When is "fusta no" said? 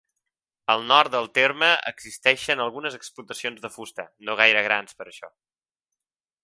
3.77-4.39